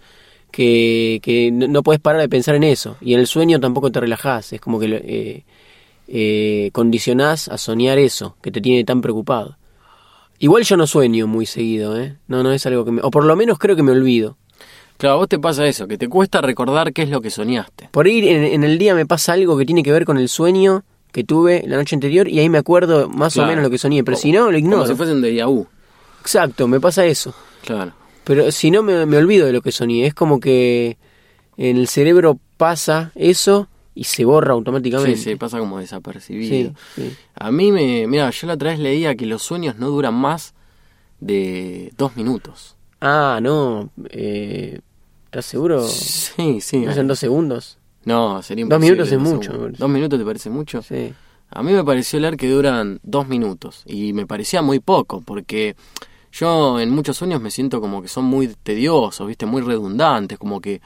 que, 0.50 1.20
que 1.22 1.50
no, 1.52 1.68
no 1.68 1.82
puedes 1.82 2.00
parar 2.00 2.20
de 2.20 2.28
pensar 2.28 2.54
en 2.54 2.64
eso. 2.64 2.96
Y 3.00 3.14
en 3.14 3.20
el 3.20 3.26
sueño 3.26 3.60
tampoco 3.60 3.92
te 3.92 4.00
relajás. 4.00 4.52
Es 4.52 4.60
como 4.60 4.80
que 4.80 4.86
eh, 4.86 5.44
eh, 6.08 6.70
condicionás 6.72 7.48
a 7.48 7.58
soñar 7.58 7.98
eso 7.98 8.36
que 8.42 8.50
te 8.50 8.60
tiene 8.60 8.84
tan 8.84 9.00
preocupado. 9.00 9.56
Igual 10.38 10.64
yo 10.64 10.76
no 10.76 10.86
sueño 10.86 11.26
muy 11.26 11.46
seguido, 11.46 11.98
¿eh? 11.98 12.16
No, 12.28 12.42
no 12.42 12.52
es 12.52 12.66
algo 12.66 12.84
que 12.84 12.90
me... 12.90 13.00
O 13.02 13.10
por 13.10 13.24
lo 13.24 13.36
menos 13.36 13.58
creo 13.58 13.74
que 13.74 13.82
me 13.82 13.92
olvido. 13.92 14.36
Claro, 14.98 15.14
a 15.14 15.18
vos 15.18 15.28
te 15.28 15.38
pasa 15.38 15.66
eso, 15.66 15.86
que 15.86 15.98
te 15.98 16.08
cuesta 16.08 16.40
recordar 16.40 16.92
qué 16.92 17.02
es 17.02 17.10
lo 17.10 17.20
que 17.20 17.30
soñaste. 17.30 17.88
Por 17.90 18.06
ahí 18.06 18.26
en, 18.28 18.44
en 18.44 18.64
el 18.64 18.78
día 18.78 18.94
me 18.94 19.06
pasa 19.06 19.34
algo 19.34 19.56
que 19.56 19.64
tiene 19.64 19.82
que 19.82 19.92
ver 19.92 20.04
con 20.04 20.18
el 20.18 20.28
sueño 20.28 20.84
que 21.12 21.24
tuve 21.24 21.64
la 21.66 21.76
noche 21.76 21.96
anterior 21.96 22.28
y 22.28 22.38
ahí 22.38 22.48
me 22.48 22.58
acuerdo 22.58 23.08
más 23.08 23.34
Claro. 23.34 23.48
o 23.48 23.50
menos 23.50 23.64
lo 23.64 23.70
que 23.70 23.78
soñé, 23.78 24.04
pero 24.04 24.16
si 24.16 24.32
no, 24.32 24.50
lo 24.50 24.58
ignoro. 24.58 24.78
Como 24.82 24.88
si 24.88 24.94
fuese 24.94 25.12
un 25.12 25.22
déjà 25.22 25.46
vu. 25.48 25.66
Exacto, 26.20 26.68
me 26.68 26.80
pasa 26.80 27.06
eso. 27.06 27.34
Claro. 27.64 27.92
Pero 28.24 28.50
si 28.52 28.70
no, 28.70 28.82
me, 28.82 29.06
me 29.06 29.16
olvido 29.16 29.46
de 29.46 29.52
lo 29.52 29.62
que 29.62 29.72
soñé. 29.72 30.06
Es 30.06 30.14
como 30.14 30.40
que 30.40 30.98
en 31.56 31.76
el 31.76 31.88
cerebro 31.88 32.38
pasa 32.56 33.12
eso 33.14 33.68
y 33.94 34.04
se 34.04 34.24
borra 34.24 34.48
Sí, 34.48 34.52
automáticamente. 34.52 35.16
sí, 35.16 35.36
pasa 35.36 35.58
como 35.58 35.78
desapercibido. 35.78 36.72
Sí, 36.96 37.02
sí. 37.02 37.16
A 37.34 37.50
mí 37.50 37.72
me... 37.72 38.06
Mira, 38.06 38.28
yo 38.30 38.46
la 38.48 38.54
otra 38.54 38.70
vez 38.70 38.78
leía 38.78 39.14
que 39.14 39.24
los 39.26 39.42
sueños 39.42 39.76
no 39.76 39.88
duran 39.88 40.14
más 40.14 40.54
de 41.20 41.92
dos 41.96 42.16
minutos. 42.16 42.76
Ah, 43.00 43.38
no. 43.40 43.90
Eh, 44.10 44.80
¿Estás 45.26 45.46
seguro? 45.46 45.86
Sí, 45.86 46.60
sí. 46.60 46.78
¿No 46.78 46.94
son 46.94 47.06
dos 47.08 47.18
segundos? 47.18 47.78
No, 48.06 48.40
sería 48.42 48.64
Dos 48.64 48.76
imposible, 48.76 48.92
minutos 49.04 49.12
es 49.12 49.18
mucho, 49.18 49.42
segundo. 49.42 49.58
me 49.58 49.64
parece. 49.66 49.80
¿Dos 49.82 49.90
minutos 49.90 50.18
te 50.18 50.24
parece 50.24 50.50
mucho? 50.50 50.82
Sí. 50.82 51.14
A 51.50 51.62
mí 51.62 51.72
me 51.72 51.84
pareció 51.84 52.18
leer 52.18 52.36
que 52.36 52.48
duran 52.48 52.98
dos 53.02 53.28
minutos 53.28 53.82
y 53.84 54.12
me 54.14 54.26
parecía 54.26 54.62
muy 54.62 54.80
poco 54.80 55.20
porque 55.20 55.76
yo 56.32 56.80
en 56.80 56.90
muchos 56.90 57.16
sueños 57.16 57.40
me 57.40 57.50
siento 57.50 57.80
como 57.80 58.02
que 58.02 58.08
son 58.08 58.24
muy 58.24 58.48
tediosos, 58.48 59.26
viste, 59.28 59.44
muy 59.46 59.60
redundantes, 59.62 60.38
como 60.38 60.60
que 60.60 60.80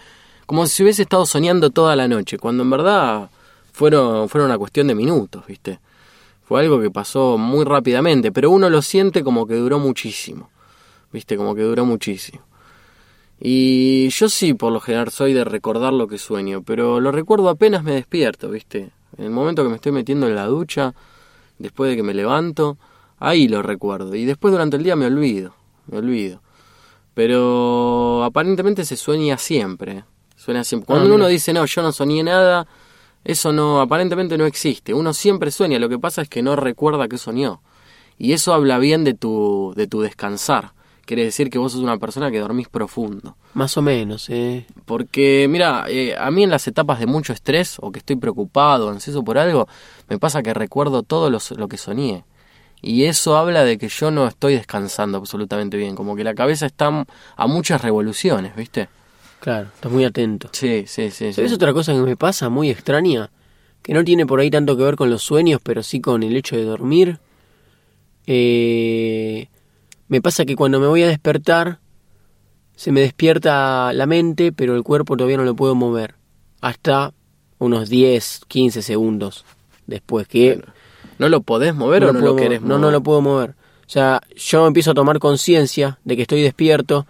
como 0.46 0.66
si 0.66 0.82
hubiese 0.82 1.02
estado 1.02 1.24
soñando 1.26 1.70
toda 1.70 1.94
la 1.94 2.08
noche, 2.08 2.36
cuando 2.38 2.62
en 2.64 2.70
verdad 2.70 3.30
fueron 3.72 4.28
fueron 4.28 4.50
una 4.50 4.58
cuestión 4.58 4.86
de 4.88 4.94
minutos, 4.94 5.46
viste. 5.46 5.78
Fue 6.42 6.60
algo 6.60 6.80
que 6.80 6.90
pasó 6.90 7.38
muy 7.38 7.64
rápidamente, 7.64 8.32
pero 8.32 8.50
uno 8.50 8.68
lo 8.68 8.82
siente 8.82 9.22
como 9.22 9.46
que 9.46 9.54
duró 9.54 9.78
muchísimo, 9.78 10.50
viste, 11.12 11.36
como 11.36 11.54
que 11.54 11.62
duró 11.62 11.84
muchísimo. 11.84 12.42
Y 13.40 14.10
yo 14.10 14.28
sí, 14.28 14.52
por 14.52 14.70
lo 14.72 14.80
general, 14.80 15.10
soy 15.10 15.32
de 15.32 15.44
recordar 15.44 15.92
lo 15.94 16.06
que 16.06 16.18
sueño, 16.18 16.62
pero 16.62 17.00
lo 17.00 17.10
recuerdo 17.10 17.48
apenas 17.48 17.82
me 17.82 17.92
despierto, 17.92 18.50
¿viste? 18.50 18.90
En 19.16 19.24
el 19.24 19.30
momento 19.30 19.62
que 19.62 19.70
me 19.70 19.76
estoy 19.76 19.92
metiendo 19.92 20.28
en 20.28 20.34
la 20.34 20.44
ducha, 20.46 20.94
después 21.58 21.90
de 21.90 21.96
que 21.96 22.02
me 22.02 22.12
levanto, 22.12 22.76
ahí 23.18 23.48
lo 23.48 23.62
recuerdo. 23.62 24.14
Y 24.14 24.26
después 24.26 24.52
durante 24.52 24.76
el 24.76 24.82
día 24.82 24.94
me 24.94 25.06
olvido, 25.06 25.54
me 25.86 25.98
olvido. 25.98 26.42
Pero 27.14 28.22
aparentemente 28.24 28.84
se 28.84 28.96
sueña 28.96 29.38
siempre. 29.38 30.04
Suena 30.36 30.62
siempre. 30.62 30.86
Cuando 30.86 31.10
Ah, 31.10 31.14
uno 31.14 31.26
dice, 31.26 31.52
no, 31.52 31.64
yo 31.64 31.82
no 31.82 31.92
soñé 31.92 32.22
nada, 32.22 32.66
eso 33.24 33.52
no, 33.52 33.80
aparentemente 33.80 34.38
no 34.38 34.46
existe. 34.46 34.94
Uno 34.94 35.12
siempre 35.14 35.50
sueña, 35.50 35.78
lo 35.78 35.88
que 35.88 35.98
pasa 35.98 36.22
es 36.22 36.28
que 36.28 36.42
no 36.42 36.56
recuerda 36.56 37.08
que 37.08 37.18
soñó. 37.18 37.62
Y 38.18 38.32
eso 38.34 38.52
habla 38.52 38.78
bien 38.78 39.02
de 39.04 39.14
tu, 39.14 39.72
de 39.76 39.86
tu 39.86 40.02
descansar. 40.02 40.72
Quiere 41.10 41.24
decir 41.24 41.50
que 41.50 41.58
vos 41.58 41.72
sos 41.72 41.80
una 41.80 41.98
persona 41.98 42.30
que 42.30 42.38
dormís 42.38 42.68
profundo. 42.68 43.36
Más 43.54 43.76
o 43.76 43.82
menos, 43.82 44.30
¿eh? 44.30 44.64
Porque, 44.84 45.48
mira, 45.50 45.86
eh, 45.88 46.14
a 46.16 46.30
mí 46.30 46.44
en 46.44 46.50
las 46.50 46.68
etapas 46.68 47.00
de 47.00 47.06
mucho 47.06 47.32
estrés 47.32 47.78
o 47.80 47.90
que 47.90 47.98
estoy 47.98 48.14
preocupado, 48.14 48.88
ansioso 48.90 49.24
por 49.24 49.36
algo, 49.36 49.66
me 50.08 50.20
pasa 50.20 50.40
que 50.40 50.54
recuerdo 50.54 51.02
todo 51.02 51.28
los- 51.28 51.50
lo 51.50 51.66
que 51.66 51.78
soñé. 51.78 52.22
Y 52.80 53.06
eso 53.06 53.36
habla 53.36 53.64
de 53.64 53.76
que 53.76 53.88
yo 53.88 54.12
no 54.12 54.28
estoy 54.28 54.54
descansando 54.54 55.18
absolutamente 55.18 55.76
bien, 55.76 55.96
como 55.96 56.14
que 56.14 56.22
la 56.22 56.32
cabeza 56.36 56.66
está 56.66 57.04
a 57.36 57.46
muchas 57.48 57.82
revoluciones, 57.82 58.54
¿viste? 58.54 58.88
Claro, 59.40 59.66
estás 59.74 59.90
muy 59.90 60.04
atento. 60.04 60.48
Sí, 60.52 60.84
sí, 60.86 61.10
sí. 61.10 61.26
sí. 61.26 61.32
¿Sabes 61.32 61.52
otra 61.52 61.72
cosa 61.72 61.92
que 61.92 61.98
me 61.98 62.16
pasa 62.16 62.48
muy 62.50 62.70
extraña? 62.70 63.30
Que 63.82 63.94
no 63.94 64.04
tiene 64.04 64.26
por 64.26 64.38
ahí 64.38 64.48
tanto 64.48 64.76
que 64.76 64.84
ver 64.84 64.94
con 64.94 65.10
los 65.10 65.24
sueños, 65.24 65.60
pero 65.60 65.82
sí 65.82 66.00
con 66.00 66.22
el 66.22 66.36
hecho 66.36 66.54
de 66.56 66.62
dormir. 66.62 67.18
Eh, 68.26 69.48
me 70.10 70.20
pasa 70.20 70.44
que 70.44 70.56
cuando 70.56 70.80
me 70.80 70.88
voy 70.88 71.04
a 71.04 71.08
despertar, 71.08 71.78
se 72.74 72.90
me 72.90 73.00
despierta 73.00 73.92
la 73.92 74.06
mente, 74.06 74.50
pero 74.50 74.74
el 74.74 74.82
cuerpo 74.82 75.16
todavía 75.16 75.36
no 75.36 75.44
lo 75.44 75.54
puedo 75.54 75.76
mover. 75.76 76.16
Hasta 76.60 77.14
unos 77.58 77.88
10, 77.88 78.40
15 78.48 78.82
segundos 78.82 79.44
después 79.86 80.26
que 80.26 80.62
¿No 81.18 81.28
lo 81.28 81.42
podés 81.42 81.76
mover 81.76 82.04
o 82.04 82.12
no 82.12 82.18
puedo 82.18 82.32
lo 82.32 82.36
querés 82.36 82.60
mover. 82.60 82.62
mover? 82.62 82.80
No, 82.80 82.86
no 82.86 82.90
lo 82.90 83.02
puedo 83.02 83.20
mover. 83.20 83.50
O 83.50 83.92
sea, 83.92 84.20
yo 84.34 84.66
empiezo 84.66 84.90
a 84.90 84.94
tomar 84.94 85.20
conciencia 85.20 86.00
de 86.04 86.16
que 86.16 86.22
estoy 86.22 86.42
despierto, 86.42 87.06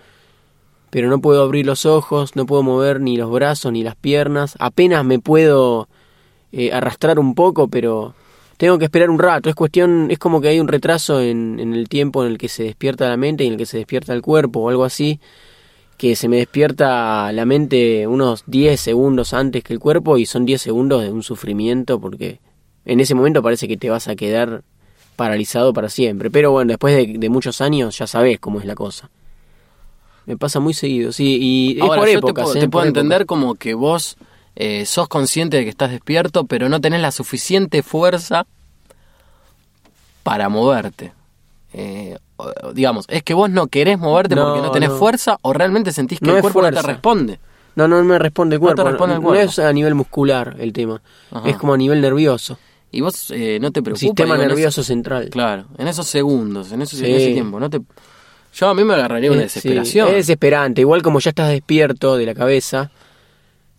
pero 0.90 1.08
no 1.08 1.22
puedo 1.22 1.42
abrir 1.42 1.64
los 1.64 1.86
ojos, 1.86 2.36
no 2.36 2.44
puedo 2.44 2.62
mover 2.62 3.00
ni 3.00 3.16
los 3.16 3.30
brazos 3.30 3.72
ni 3.72 3.82
las 3.82 3.96
piernas. 3.96 4.56
Apenas 4.58 5.06
me 5.06 5.20
puedo 5.20 5.88
eh, 6.52 6.70
arrastrar 6.70 7.18
un 7.18 7.34
poco, 7.34 7.68
pero 7.68 8.14
tengo 8.60 8.76
que 8.78 8.84
esperar 8.84 9.08
un 9.08 9.18
rato. 9.18 9.48
Es 9.48 9.54
cuestión, 9.54 10.10
es 10.10 10.18
como 10.18 10.42
que 10.42 10.48
hay 10.48 10.60
un 10.60 10.68
retraso 10.68 11.22
en, 11.22 11.58
en 11.58 11.72
el 11.72 11.88
tiempo 11.88 12.22
en 12.26 12.32
el 12.32 12.36
que 12.36 12.48
se 12.50 12.62
despierta 12.62 13.08
la 13.08 13.16
mente 13.16 13.42
y 13.42 13.46
en 13.46 13.54
el 13.54 13.58
que 13.58 13.64
se 13.64 13.78
despierta 13.78 14.12
el 14.12 14.20
cuerpo 14.20 14.60
o 14.60 14.68
algo 14.68 14.84
así. 14.84 15.18
Que 15.96 16.14
se 16.14 16.28
me 16.28 16.36
despierta 16.36 17.32
la 17.32 17.46
mente 17.46 18.06
unos 18.06 18.44
10 18.48 18.78
segundos 18.78 19.32
antes 19.32 19.64
que 19.64 19.72
el 19.72 19.78
cuerpo 19.80 20.18
y 20.18 20.26
son 20.26 20.44
10 20.44 20.60
segundos 20.60 21.02
de 21.02 21.10
un 21.10 21.22
sufrimiento 21.22 21.98
porque 21.98 22.38
en 22.84 23.00
ese 23.00 23.14
momento 23.14 23.42
parece 23.42 23.66
que 23.66 23.78
te 23.78 23.88
vas 23.88 24.08
a 24.08 24.14
quedar 24.14 24.62
paralizado 25.16 25.72
para 25.72 25.88
siempre. 25.88 26.30
Pero 26.30 26.52
bueno, 26.52 26.68
después 26.68 26.94
de, 26.94 27.18
de 27.18 27.28
muchos 27.30 27.62
años 27.62 27.96
ya 27.96 28.06
sabes 28.06 28.38
cómo 28.40 28.60
es 28.60 28.66
la 28.66 28.74
cosa. 28.74 29.08
Me 30.26 30.36
pasa 30.36 30.60
muy 30.60 30.74
seguido, 30.74 31.12
sí, 31.12 31.38
y 31.40 31.78
es 31.78 31.82
Ahora, 31.82 32.02
por 32.02 32.08
yo 32.10 32.18
épocas. 32.18 32.34
te 32.34 32.42
puedo, 32.42 32.56
¿eh? 32.56 32.60
te 32.60 32.66
Por 32.66 32.70
puedo 32.72 32.84
épocas. 32.84 33.02
entender 33.04 33.24
como 33.26 33.54
que 33.54 33.72
vos 33.72 34.18
eh, 34.62 34.84
sos 34.84 35.08
consciente 35.08 35.56
de 35.56 35.64
que 35.64 35.70
estás 35.70 35.90
despierto, 35.90 36.44
pero 36.44 36.68
no 36.68 36.80
tenés 36.80 37.00
la 37.00 37.12
suficiente 37.12 37.82
fuerza 37.82 38.46
para 40.22 40.48
moverte. 40.48 41.12
Eh, 41.72 42.18
digamos, 42.74 43.04
es 43.08 43.22
que 43.22 43.32
vos 43.34 43.48
no 43.48 43.68
querés 43.68 43.98
moverte 43.98 44.34
No, 44.34 44.46
porque 44.46 44.62
no 44.62 44.70
tenés 44.72 44.90
no. 44.90 44.96
fuerza 44.96 45.38
o 45.42 45.52
realmente 45.52 45.92
sentís 45.92 46.18
que 46.20 46.26
No 46.26 46.36
el 46.36 46.42
cuerpo 46.42 46.62
no 46.62 46.70
te 46.72 46.82
responde. 46.82 47.38
No, 47.76 47.86
no 47.88 48.02
me 48.02 48.18
responde 48.18 48.56
el 48.56 48.60
No 48.62 48.68
te 48.68 48.74
cuerpo. 48.74 48.90
responde 48.90 49.14
el 49.14 49.20
no 49.22 49.26
cuerpo. 49.28 49.50
es 49.50 49.58
a 49.60 49.72
nivel 49.72 49.94
muscular 49.94 50.56
el 50.58 50.72
tema. 50.72 51.00
Ajá. 51.30 51.48
Es 51.48 51.56
como 51.56 51.74
a 51.74 51.76
nivel 51.76 52.00
nervioso. 52.00 52.58
Y 52.92 53.00
vos 53.02 53.30
eh, 53.30 53.58
no 53.60 53.70
te 53.70 53.80
El 53.80 53.84
preocupa. 53.84 54.00
sistema 54.00 54.34
digo, 54.34 54.48
nervioso 54.48 54.82
central. 54.82 55.28
claro, 55.30 55.66
en 55.78 55.86
esos 55.86 56.08
segundos, 56.08 56.72
en, 56.72 56.82
esos, 56.82 56.98
en 57.00 57.06
Sí. 57.06 57.12
ese 57.12 57.32
tiempo. 57.32 57.60
No 57.60 57.70
te, 57.70 57.80
yo 58.52 58.68
a 58.68 58.74
mí 58.74 58.82
me 58.82 58.94
agarraría 58.94 59.30
una 59.30 59.42
Eh, 59.42 59.48
sí, 59.48 59.54
desesperación. 59.60 60.08
es 60.08 60.14
desesperante. 60.14 60.80
Igual 60.80 61.00
como 61.02 61.20
ya 61.20 61.30
estás 61.30 61.48
despierto 61.50 62.16
de 62.16 62.26
la 62.26 62.34
cabeza. 62.34 62.90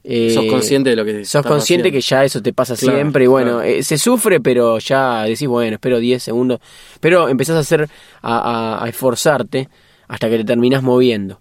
Eh, 0.03 0.31
sos 0.33 0.45
consciente 0.45 0.89
de 0.91 0.95
lo 0.95 1.05
que 1.05 1.25
Sos 1.25 1.45
consciente 1.45 1.89
haciendo. 1.89 1.95
que 1.97 2.01
ya 2.01 2.23
eso 2.25 2.41
te 2.41 2.53
pasa 2.53 2.75
Claro, 2.75 2.97
siempre 2.97 3.23
y 3.25 3.27
bueno, 3.27 3.57
claro. 3.57 3.63
eh, 3.63 3.83
se 3.83 3.97
sufre 3.97 4.39
pero 4.39 4.79
ya 4.79 5.23
decís, 5.23 5.47
bueno, 5.47 5.75
espero 5.75 5.99
10 5.99 6.21
segundos, 6.23 6.59
pero 6.99 7.29
empezás 7.29 7.55
a 7.55 7.59
hacer, 7.59 7.89
a, 8.21 8.37
a- 8.79 8.83
a 8.85 8.89
esforzarte 8.89 9.69
hasta 10.07 10.29
que 10.29 10.37
te 10.37 10.43
terminás 10.43 10.81
moviendo. 10.83 11.39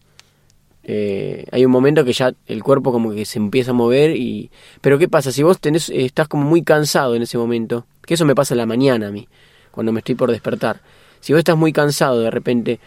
Eh, 0.83 1.45
hay 1.53 1.65
un 1.65 1.71
momento 1.71 2.05
que 2.05 2.13
ya 2.13 2.33
el 2.47 2.63
cuerpo 2.63 2.91
como 2.91 3.13
que 3.13 3.25
se 3.25 3.39
empieza 3.39 3.71
a 3.73 3.75
mover 3.75 4.17
y... 4.17 4.51
Pero 4.81 4.99
¿qué 4.99 5.09
pasa? 5.09 5.31
Si 5.31 5.43
vos 5.43 5.61
tenés, 5.61 5.89
estás 5.91 6.27
como 6.27 6.45
muy 6.45 6.63
cansado 6.63 7.15
en 7.15 7.23
ese 7.23 7.37
momento, 7.39 7.87
que 8.05 8.15
eso 8.15 8.25
me 8.25 8.35
pasa 8.35 8.55
en 8.55 8.59
la 8.59 8.67
mañana 8.67 9.09
a 9.09 9.11
mí, 9.11 9.29
cuando 9.71 9.93
me 9.93 9.99
estoy 10.01 10.15
por 10.15 10.31
despertar. 10.31 10.81
Si 11.21 11.33
vos 11.33 11.39
estás 11.39 11.57
muy 11.57 11.73
cansado 11.73 12.21
de 12.21 12.31
repente 12.31 12.81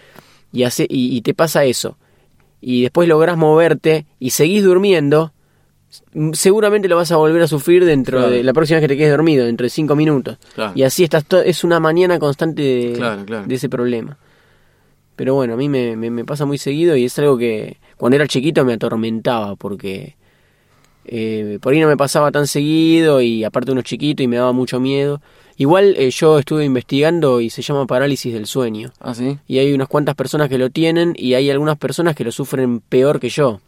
y, 0.51 0.63
hace, 0.63 0.83
y, 0.89 1.15
y 1.15 1.21
te 1.21 1.33
pasa 1.33 1.65
eso, 1.65 1.97
y 2.61 2.81
después 2.81 3.07
lográs 3.07 3.37
moverte 3.37 4.05
y 4.19 4.31
seguís 4.31 4.63
durmiendo, 4.63 5.31
seguramente 6.33 6.87
lo 6.87 6.95
vas 6.95 7.11
a 7.11 7.17
volver 7.17 7.41
a 7.41 7.47
sufrir 7.47 7.85
dentro 7.85 8.19
Claro. 8.19 8.33
de 8.33 8.43
la 8.43 8.53
próxima 8.53 8.77
vez 8.79 8.83
que 8.87 8.93
te 8.93 8.97
quedes 8.97 9.11
dormido, 9.11 9.45
dentro 9.45 9.63
de 9.65 9.69
cinco 9.69 9.95
minutos. 9.95 10.37
Claro. 10.55 10.73
Y 10.75 10.83
así 10.83 11.03
estás 11.03 11.25
es 11.45 11.63
una 11.63 11.79
mañana 11.79 12.19
constante 12.19 12.61
de, 12.61 12.93
Claro, 12.93 13.25
claro. 13.25 13.47
de 13.47 13.55
ese 13.55 13.69
problema. 13.69 14.17
Pero 15.15 15.35
bueno, 15.35 15.53
a 15.53 15.57
mí 15.57 15.69
me, 15.69 15.95
me, 15.95 16.09
me 16.09 16.25
pasa 16.25 16.45
muy 16.45 16.57
seguido 16.57 16.95
y 16.95 17.05
es 17.05 17.17
algo 17.19 17.37
que 17.37 17.77
cuando 17.97 18.15
era 18.15 18.27
chiquito 18.27 18.65
me 18.65 18.73
atormentaba 18.73 19.55
porque 19.55 20.15
eh, 21.05 21.59
por 21.61 21.73
ahí 21.73 21.79
no 21.81 21.87
me 21.87 21.97
pasaba 21.97 22.31
tan 22.31 22.47
seguido 22.47 23.21
y 23.21 23.43
aparte 23.43 23.71
uno 23.71 23.81
es 23.81 23.85
chiquito 23.85 24.23
y 24.23 24.27
me 24.27 24.37
daba 24.37 24.53
mucho 24.53 24.79
miedo. 24.79 25.21
Igual 25.57 25.93
eh, 25.97 26.09
yo 26.09 26.39
estuve 26.39 26.65
investigando 26.65 27.41
y 27.41 27.51
se 27.51 27.61
llama 27.61 27.85
parálisis 27.85 28.33
del 28.33 28.47
sueño. 28.47 28.91
Ah, 28.99 29.13
sí. 29.13 29.37
Y 29.47 29.59
hay 29.59 29.71
unas 29.73 29.87
cuantas 29.87 30.15
personas 30.15 30.49
que 30.49 30.57
lo 30.57 30.71
tienen 30.71 31.13
y 31.15 31.35
hay 31.35 31.49
algunas 31.51 31.77
personas 31.77 32.15
que 32.15 32.23
lo 32.23 32.31
sufren 32.31 32.79
peor 32.79 33.19
que 33.19 33.29
yo. 33.29 33.61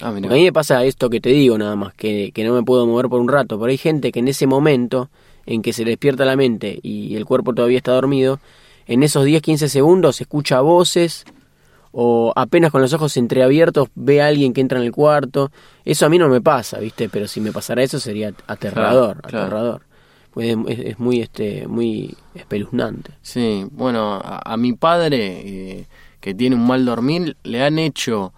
Ah, 0.00 0.08
a 0.08 0.12
mí 0.12 0.20
me 0.28 0.52
pasa 0.52 0.84
esto 0.84 1.08
que 1.10 1.20
te 1.20 1.30
digo 1.30 1.56
nada 1.58 1.76
más, 1.76 1.94
que, 1.94 2.30
que 2.32 2.44
no 2.44 2.54
me 2.54 2.62
puedo 2.62 2.86
mover 2.86 3.08
por 3.08 3.20
un 3.20 3.28
rato. 3.28 3.58
Pero 3.58 3.70
hay 3.70 3.78
gente 3.78 4.12
que 4.12 4.18
en 4.20 4.28
ese 4.28 4.46
momento 4.46 5.10
en 5.46 5.62
que 5.62 5.72
se 5.72 5.84
le 5.84 5.90
despierta 5.92 6.24
la 6.24 6.36
mente 6.36 6.78
y 6.82 7.16
el 7.16 7.24
cuerpo 7.24 7.54
todavía 7.54 7.78
está 7.78 7.92
dormido, 7.92 8.38
en 8.86 9.02
esos 9.02 9.24
10-15 9.26 9.68
segundos 9.68 10.20
escucha 10.20 10.60
voces 10.60 11.24
o 11.90 12.32
apenas 12.36 12.70
con 12.70 12.82
los 12.82 12.92
ojos 12.92 13.16
entreabiertos 13.16 13.88
ve 13.94 14.20
a 14.22 14.26
alguien 14.26 14.52
que 14.52 14.60
entra 14.60 14.78
en 14.78 14.84
el 14.84 14.92
cuarto. 14.92 15.50
Eso 15.84 16.06
a 16.06 16.08
mí 16.08 16.18
no 16.18 16.28
me 16.28 16.40
pasa, 16.40 16.78
¿viste? 16.78 17.08
Pero 17.08 17.26
si 17.26 17.40
me 17.40 17.50
pasara 17.52 17.82
eso 17.82 17.98
sería 17.98 18.32
aterrador, 18.46 19.16
Claro, 19.20 19.28
claro. 19.28 19.44
aterrador. 19.46 19.82
Pues 20.32 20.50
es, 20.50 20.78
es- 20.78 20.86
es 20.86 20.98
muy 20.98 21.20
este 21.20 21.66
muy 21.66 22.14
espeluznante. 22.34 23.12
Sí, 23.22 23.64
bueno, 23.72 24.14
a, 24.22 24.40
a 24.52 24.56
mi 24.58 24.74
padre, 24.74 25.40
eh, 25.44 25.86
que 26.20 26.34
tiene 26.34 26.54
un 26.56 26.66
mal 26.66 26.84
dormir, 26.84 27.36
le 27.42 27.62
han 27.62 27.78
hecho 27.78 28.32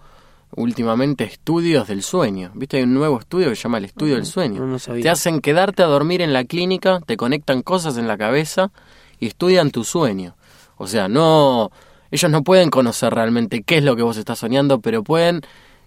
últimamente 0.55 1.23
estudios 1.23 1.87
del 1.87 2.03
sueño. 2.03 2.51
¿Viste? 2.55 2.77
Hay 2.77 2.83
un 2.83 2.93
nuevo 2.93 3.19
estudio 3.19 3.49
que 3.49 3.55
se 3.55 3.63
llama 3.63 3.77
el 3.77 3.85
estudio 3.85 4.15
del 4.15 4.25
sueño. 4.25 4.61
no, 4.61 4.67
no 4.67 4.79
sabía. 4.79 5.03
Te 5.03 5.09
hacen 5.09 5.39
quedarte 5.41 5.83
a 5.83 5.87
dormir 5.87 6.21
en 6.21 6.33
la 6.33 6.43
clínica, 6.43 6.99
te 7.05 7.17
conectan 7.17 7.61
cosas 7.61 7.97
en 7.97 8.07
la 8.07 8.17
cabeza 8.17 8.71
y 9.19 9.27
estudian 9.27 9.71
tu 9.71 9.83
sueño. 9.83 10.35
O 10.77 10.87
sea, 10.87 11.07
no... 11.07 11.71
Ellos 12.09 12.29
no 12.29 12.43
pueden 12.43 12.69
conocer 12.69 13.13
realmente 13.13 13.63
qué 13.63 13.77
es 13.77 13.83
lo 13.85 13.95
que 13.95 14.03
vos 14.03 14.17
estás 14.17 14.39
soñando, 14.39 14.81
pero 14.81 15.01
pueden 15.01 15.41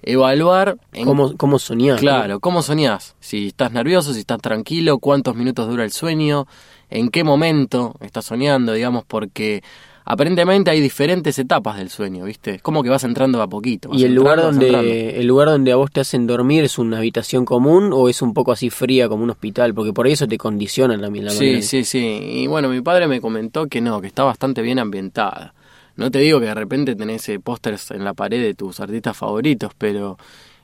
evaluar 0.04 0.78
en 0.92 1.06
¿Cómo, 1.06 1.36
cómo 1.36 1.58
soñar? 1.58 1.98
Claro, 1.98 2.40
¿cómo 2.40 2.62
soñás? 2.62 3.14
Si 3.20 3.48
estás 3.48 3.72
nervioso, 3.72 4.14
si 4.14 4.20
estás 4.20 4.40
tranquilo, 4.40 4.98
cuántos 4.98 5.34
minutos 5.34 5.68
dura 5.68 5.84
el 5.84 5.92
sueño, 5.92 6.46
en 6.90 7.08
qué 7.10 7.24
momento 7.24 7.94
estás 8.00 8.26
soñando, 8.26 8.72
digamos, 8.72 9.04
porque 9.04 9.62
aparentemente 10.04 10.70
hay 10.70 10.80
diferentes 10.80 11.38
etapas 11.38 11.78
del 11.78 11.88
sueño, 11.88 12.24
¿viste? 12.24 12.56
Es 12.56 12.62
como 12.62 12.82
que 12.82 12.90
vas 12.90 13.04
entrando 13.04 13.40
a 13.40 13.48
poquito. 13.48 13.90
¿Y 13.92 14.04
el 14.04 14.14
lugar 14.14 14.38
entrando, 14.38 14.66
donde 14.76 15.20
el 15.20 15.26
lugar 15.26 15.48
donde 15.48 15.72
a 15.72 15.76
vos 15.76 15.90
te 15.90 16.00
hacen 16.00 16.26
dormir 16.26 16.64
es 16.64 16.78
una 16.78 16.98
habitación 16.98 17.44
común 17.44 17.90
o 17.92 18.08
es 18.08 18.20
un 18.22 18.34
poco 18.34 18.52
así 18.52 18.70
fría 18.70 19.08
como 19.08 19.24
un 19.24 19.30
hospital? 19.30 19.74
Porque 19.74 19.92
por 19.92 20.06
ahí 20.06 20.12
eso 20.12 20.26
te 20.28 20.36
condiciona 20.38 20.98
también 21.00 21.24
la 21.26 21.30
Sí, 21.30 21.38
manera. 21.46 21.62
sí, 21.62 21.84
sí. 21.84 21.98
Y 22.22 22.46
bueno, 22.46 22.68
mi 22.68 22.80
padre 22.82 23.06
me 23.08 23.20
comentó 23.20 23.66
que 23.66 23.80
no, 23.80 24.00
que 24.00 24.06
está 24.08 24.24
bastante 24.24 24.60
bien 24.62 24.78
ambientada. 24.78 25.54
No 25.96 26.10
te 26.10 26.18
digo 26.18 26.40
que 26.40 26.46
de 26.46 26.54
repente 26.54 26.96
tenés 26.96 27.28
eh, 27.28 27.38
pósters 27.38 27.92
en 27.92 28.04
la 28.04 28.14
pared 28.14 28.42
de 28.42 28.54
tus 28.54 28.80
artistas 28.80 29.16
favoritos, 29.16 29.72
pero 29.78 30.18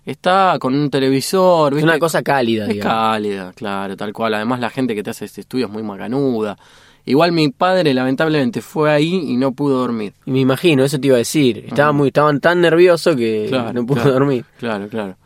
está 0.04 0.56
con 0.61 0.75
un 0.75 0.90
televisor, 0.90 1.73
Es 1.73 1.76
¿viste? 1.76 1.88
una 1.88 1.99
cosa 1.99 2.23
cálida, 2.23 2.64
Es 2.64 2.75
digamos. 2.75 2.92
cálida, 2.92 3.52
claro, 3.54 3.97
tal 3.97 4.12
cual. 4.12 4.35
Además 4.35 4.59
la 4.61 4.70
gente 4.70 4.94
que 4.94 5.02
te 5.02 5.11
hace 5.11 5.25
este 5.25 5.42
estudio 5.42 5.66
es 5.66 5.73
muy 5.73 5.82
macanuda. 5.82 6.59
Igual 7.07 7.33
mi 7.33 7.49
padre 7.50 7.92
lamentablemente 7.95 8.61
fue 8.61 8.90
ahí 8.92 9.14
y 9.33 9.37
no 9.37 9.52
pudo 9.52 9.78
dormir. 9.78 10.12
Y 10.26 10.30
me 10.30 10.40
imagino, 10.40 10.85
eso 10.85 10.99
te 11.00 11.07
iba 11.09 11.16
a 11.16 11.19
decir. 11.19 11.64
Estaba 11.66 11.92
muy, 11.92 12.09
estaban 12.09 12.40
tan 12.40 12.61
nerviosos 12.61 13.16
que 13.16 13.47
Claro, 13.49 13.73
no 13.73 13.87
pudo 13.87 14.02
claro. 14.02 14.12
dormir. 14.12 14.45
Claro, 14.59 14.88
claro. 14.88 15.16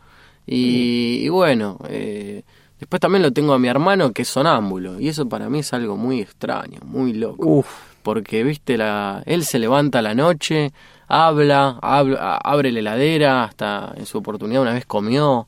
Y, 0.47 1.21
y 1.23 1.29
bueno, 1.29 1.79
eh, 1.89 2.43
después 2.79 2.99
también 2.99 3.21
lo 3.23 3.31
tengo 3.31 3.53
a 3.53 3.59
mi 3.59 3.67
hermano 3.67 4.11
que 4.11 4.21
es 4.23 4.27
sonámbulo. 4.27 4.99
Y 4.99 5.09
eso 5.09 5.27
para 5.27 5.49
mí 5.49 5.59
es 5.59 5.73
algo 5.73 5.97
muy 5.97 6.21
extraño, 6.21 6.79
muy 6.85 7.13
loco. 7.13 7.45
Uf, 7.47 7.67
Porque, 8.03 8.43
viste, 8.43 8.77
la, 8.77 9.21
él 9.25 9.43
se 9.43 9.59
levanta 9.59 9.99
a 9.99 10.01
la 10.01 10.15
noche, 10.15 10.71
habla, 11.07 11.77
habla, 11.81 12.37
abre 12.37 12.71
la 12.71 12.79
heladera, 12.79 13.43
hasta 13.43 13.93
en 13.97 14.05
su 14.05 14.17
oportunidad 14.19 14.61
una 14.61 14.73
vez 14.73 14.85
comió. 14.85 15.47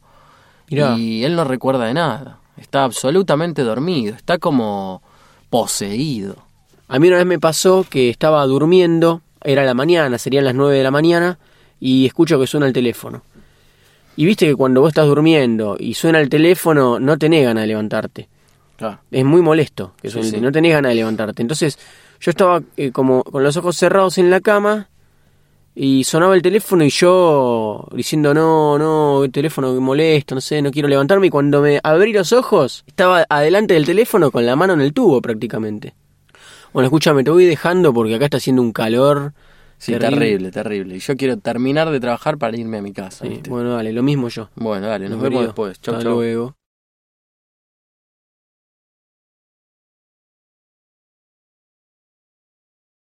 Mirá. 0.70 0.98
Y 0.98 1.24
él 1.24 1.36
no 1.36 1.44
recuerda 1.46 1.86
de 1.86 1.94
nada. 1.94 2.40
Está 2.58 2.84
absolutamente 2.84 3.62
dormido, 3.64 4.16
está 4.16 4.40
como 4.40 5.02
poseído. 5.50 6.36
A 6.88 7.00
mí 7.00 7.08
una 7.08 7.18
vez 7.18 7.26
me 7.26 7.40
pasó 7.40 7.86
que 7.90 8.10
estaba 8.10 8.46
durmiendo, 8.46 9.22
era 9.44 9.64
la 9.66 9.74
mañana, 9.74 10.18
serían 10.18 10.46
las 10.46 10.56
9 10.56 10.78
de 10.78 10.84
la 10.84 10.92
mañana, 10.92 11.38
y 11.80 12.06
escucho 12.06 12.40
que 12.40 12.48
suena 12.48 12.66
el 12.68 12.74
teléfono. 12.74 13.24
Y 14.16 14.26
viste 14.26 14.48
que 14.48 14.56
cuando 14.56 14.82
vos 14.82 14.90
estás 14.90 15.06
durmiendo 15.06 15.76
y 15.80 15.94
suena 15.94 16.20
el 16.20 16.30
teléfono, 16.30 17.00
no 17.00 17.18
tenés 17.18 17.44
ganas 17.46 17.64
de 17.64 17.68
levantarte. 17.68 18.30
Es 19.12 19.26
muy 19.26 19.42
molesto 19.42 19.94
que 20.02 20.10
Sí, 20.10 20.14
suene, 20.14 20.30
sí. 20.30 20.42
no 20.42 20.52
tenés 20.52 20.72
ganas 20.74 20.90
de 20.92 20.96
levantarte. 20.96 21.42
Entonces 21.42 21.78
yo 22.20 22.32
estaba 22.32 22.62
eh, 22.78 22.92
como 22.92 23.24
con 23.24 23.44
los 23.44 23.58
ojos 23.58 23.76
cerrados 23.78 24.18
en 24.18 24.30
la 24.30 24.40
cama 24.42 24.90
y 25.80 26.04
sonaba 26.06 26.34
el 26.34 26.42
teléfono 26.42 26.84
y 26.84 26.90
yo 26.90 27.88
diciendo 27.92 28.34
no, 28.34 28.80
no, 28.80 29.24
el 29.24 29.32
teléfono 29.32 29.76
que 29.76 29.80
molesto, 29.80 30.34
no 30.34 30.42
sé, 30.42 30.60
no 30.60 30.72
quiero 30.72 30.88
levantarme. 30.88 31.28
Y 31.28 31.30
cuando 31.30 31.62
me 31.62 31.80
abrí 31.84 32.14
los 32.14 32.34
ojos, 32.34 32.84
estaba 32.88 33.28
adelante 33.30 33.76
del 33.76 33.86
teléfono 33.86 34.32
con 34.32 34.44
la 34.44 34.56
mano 34.56 34.74
en 34.74 34.82
el 34.82 34.92
tubo 34.92 35.22
prácticamente. 35.22 35.94
Bueno, 36.74 36.88
escúchame, 36.88 37.24
te 37.24 37.30
voy 37.30 37.46
dejando 37.46 37.94
porque 37.94 38.16
acá 38.16 38.26
está 38.26 38.38
haciendo 38.38 38.64
un 38.64 38.72
calor. 38.74 39.34
Sí, 39.78 39.92
terrible, 40.00 40.50
terrible. 40.50 40.96
Y 40.96 41.00
yo 41.00 41.16
quiero 41.16 41.38
terminar 41.38 41.92
de 41.92 42.00
trabajar 42.00 42.40
para 42.40 42.58
irme 42.58 42.80
a 42.80 42.82
mi 42.82 42.92
casa. 42.92 43.28
Bueno, 43.48 43.76
dale, 43.76 43.94
lo 43.94 44.02
mismo 44.02 44.30
yo. 44.30 44.50
Bueno, 44.56 44.88
dale, 44.88 45.08
nos 45.08 45.20
Mi 45.20 45.26
vemos 45.26 45.44
después. 45.46 45.80
Chau, 45.80 45.94
Hasta 45.94 46.06
chau. 46.06 46.16
luego. 46.16 46.57